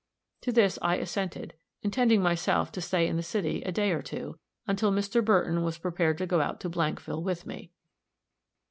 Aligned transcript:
To 0.41 0.51
this 0.51 0.79
I 0.81 0.95
assented, 0.95 1.53
intending 1.83 2.23
myself 2.23 2.71
to 2.71 2.81
stay 2.81 3.05
in 3.07 3.17
the 3.17 3.21
city 3.21 3.61
a 3.61 3.71
day 3.71 3.91
or 3.91 4.01
two, 4.01 4.39
until 4.65 4.91
Mr. 4.91 5.23
Burton 5.23 5.61
was 5.63 5.77
prepared 5.77 6.17
to 6.17 6.25
go 6.25 6.41
out 6.41 6.59
to 6.61 6.71
Blankville 6.71 7.21
with 7.21 7.45
me. 7.45 7.69